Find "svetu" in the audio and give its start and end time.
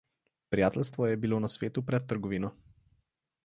1.57-1.85